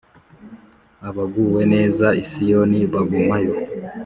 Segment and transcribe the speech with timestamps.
[1.09, 3.53] Abaguwe neza i siyoni bagumayo